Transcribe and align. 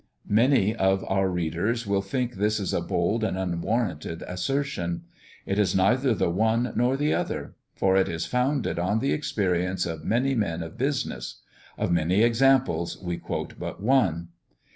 Many 0.27 0.75
of 0.75 1.05
our 1.07 1.29
readers 1.29 1.85
will 1.85 2.01
think 2.01 2.33
this 2.33 2.73
a 2.73 2.81
bold 2.81 3.23
and 3.23 3.37
unwarranted 3.37 4.23
assertion. 4.25 5.03
It 5.45 5.59
is 5.59 5.75
neither 5.75 6.15
the 6.15 6.31
one 6.31 6.73
nor 6.75 6.97
the 6.97 7.13
other; 7.13 7.53
for 7.75 7.95
it 7.95 8.09
is 8.09 8.25
founded 8.25 8.79
on 8.79 8.97
the 8.97 9.13
experience 9.13 9.85
of 9.85 10.03
many 10.03 10.33
men 10.33 10.63
of 10.63 10.75
business. 10.75 11.43
Of 11.77 11.91
many 11.91 12.23
examples 12.23 12.99
we 12.99 13.17
quote 13.19 13.59
but 13.59 13.79
one. 13.83 14.29